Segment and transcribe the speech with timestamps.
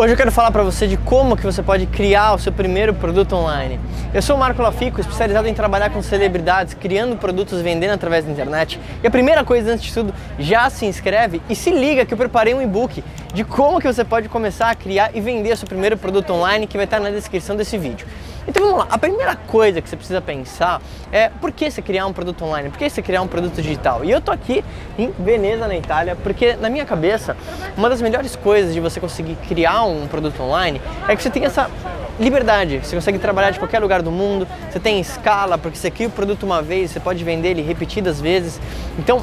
[0.00, 2.94] Hoje eu quero falar para você de como que você pode criar o seu primeiro
[2.94, 3.78] produto online.
[4.14, 8.32] Eu sou o Marco Lafico, especializado em trabalhar com celebridades, criando produtos, vendendo através da
[8.32, 8.80] internet.
[9.02, 12.16] E a primeira coisa antes de tudo, já se inscreve e se liga que eu
[12.16, 15.98] preparei um e-book de como que você pode começar a criar e vender seu primeiro
[15.98, 18.06] produto online que vai estar na descrição desse vídeo.
[18.48, 20.80] Então vamos lá, a primeira coisa que você precisa pensar
[21.12, 24.04] é por que você criar um produto online, por que você criar um produto digital.
[24.04, 24.64] E eu tô aqui
[24.98, 27.36] em Veneza, na Itália, porque na minha cabeça,
[27.76, 31.44] uma das melhores coisas de você conseguir criar um produto online é que você tem
[31.44, 31.70] essa
[32.18, 36.08] liberdade, você consegue trabalhar de qualquer lugar do mundo, você tem escala, porque você cria
[36.08, 38.60] o produto uma vez, você pode vender ele repetidas vezes.
[38.98, 39.22] Então,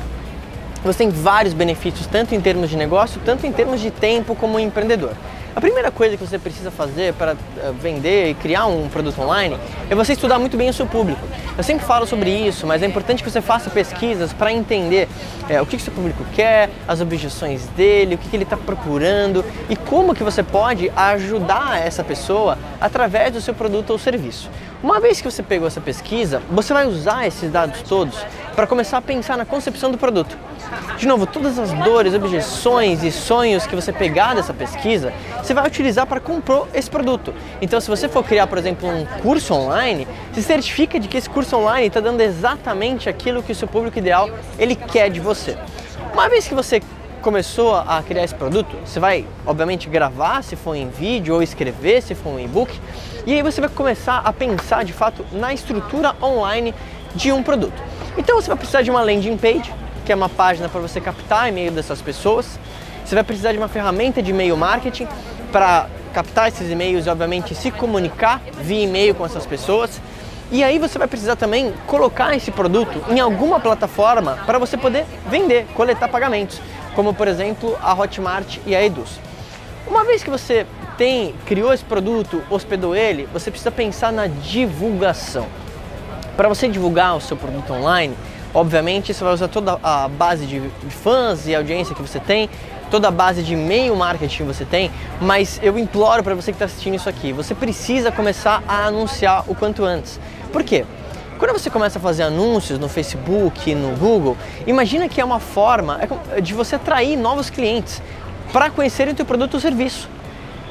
[0.84, 4.60] você tem vários benefícios, tanto em termos de negócio, tanto em termos de tempo como
[4.60, 5.12] empreendedor.
[5.56, 9.58] A primeira coisa que você precisa fazer para eh, vender e criar um produto online
[9.90, 11.22] é você estudar muito bem o seu público.
[11.58, 15.10] Eu sempre falo sobre isso, mas é importante que você faça pesquisas para entender
[15.50, 18.56] é, o que, que seu público quer, as objeções dele, o que, que ele está
[18.56, 24.50] procurando e como que você pode ajudar essa pessoa através do seu produto ou serviço.
[24.84, 28.24] Uma vez que você pegou essa pesquisa, você vai usar esses dados todos
[28.58, 30.36] para começar a pensar na concepção do produto.
[30.98, 35.68] De novo, todas as dores, objeções e sonhos que você pegar dessa pesquisa, você vai
[35.68, 37.36] utilizar para comprar esse produto.
[37.62, 41.30] Então, se você for criar, por exemplo, um curso online, se certifica de que esse
[41.30, 44.28] curso online está dando exatamente aquilo que o seu público ideal
[44.58, 45.56] ele quer de você.
[46.12, 46.82] Uma vez que você
[47.22, 52.02] começou a criar esse produto, você vai, obviamente, gravar se for em vídeo ou escrever
[52.02, 52.74] se for um e-book,
[53.24, 56.74] e aí você vai começar a pensar de fato na estrutura online
[57.18, 57.82] de um produto.
[58.18, 59.74] Então você vai precisar de uma landing page,
[60.06, 62.60] que é uma página para você captar e-mail dessas pessoas.
[63.04, 65.08] Você vai precisar de uma ferramenta de e-mail marketing
[65.52, 70.00] para captar esses e-mails e, obviamente, se comunicar via e-mail com essas pessoas.
[70.52, 75.06] E aí você vai precisar também colocar esse produto em alguma plataforma para você poder
[75.30, 76.62] vender, coletar pagamentos,
[76.96, 79.20] como por exemplo a Hotmart e a Eduz.
[79.86, 80.66] Uma vez que você
[80.98, 85.48] tem, criou esse produto, hospedou ele, você precisa pensar na divulgação.
[86.38, 88.16] Para você divulgar o seu produto online,
[88.54, 92.48] obviamente você vai usar toda a base de fãs e audiência que você tem,
[92.92, 96.56] toda a base de e-mail marketing que você tem, mas eu imploro para você que
[96.56, 100.20] está assistindo isso aqui, você precisa começar a anunciar o quanto antes.
[100.54, 100.86] Por quê?
[101.40, 104.38] Quando você começa a fazer anúncios no Facebook, no Google,
[104.68, 106.00] imagina que é uma forma
[106.36, 108.00] é de você atrair novos clientes
[108.54, 110.08] para conhecerem o teu produto ou serviço.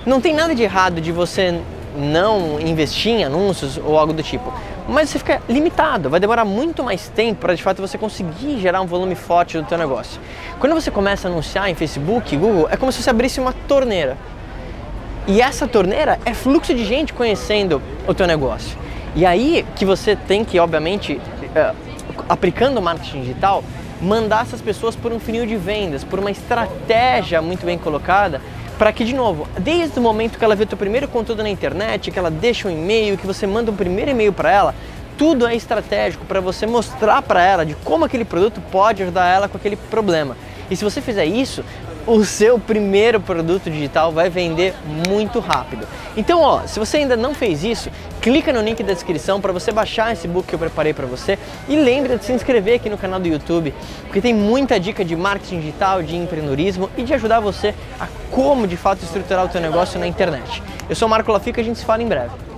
[0.07, 1.61] Não tem nada de errado de você
[1.97, 4.53] não investir em anúncios ou algo do tipo,
[4.89, 8.81] mas você fica limitado, vai demorar muito mais tempo para de fato você conseguir gerar
[8.81, 10.21] um volume forte do teu negócio.
[10.61, 14.17] Quando você começa a anunciar em Facebook, Google, é como se você abrisse uma torneira.
[15.27, 18.79] E essa torneira é fluxo de gente conhecendo o teu negócio.
[19.17, 21.21] E aí que você tem que, obviamente,
[21.55, 21.73] é,
[22.29, 23.65] aplicando o marketing digital,
[24.01, 28.41] mandar essas pessoas por um funil de vendas, por uma estratégia muito bem colocada
[28.79, 31.49] para que, de novo, desde o momento que ela vê o teu primeiro conteúdo na
[31.49, 34.75] internet, que ela deixa um e-mail, que você manda um primeiro e-mail para ela,
[35.17, 39.49] tudo é estratégico para você mostrar para ela de como aquele produto pode ajudar ela
[39.49, 40.37] com aquele problema.
[40.71, 41.65] E se você fizer isso,
[42.07, 44.75] o seu primeiro produto digital vai vender
[45.09, 45.87] muito rápido.
[46.17, 47.91] Então, ó, se você ainda não fez isso,
[48.21, 51.39] clica no link da descrição para você baixar esse book que eu preparei para você
[51.69, 53.75] e lembre de se inscrever aqui no canal do YouTube,
[54.05, 58.67] porque tem muita dica de marketing digital, de empreendedorismo e de ajudar você a como
[58.67, 60.63] de fato estruturar o seu negócio na internet.
[60.89, 62.56] Eu sou o Marco Lafica, a gente se fala em breve.